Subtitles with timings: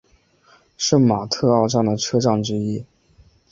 [0.77, 2.83] 圣马特奥站的车站之一。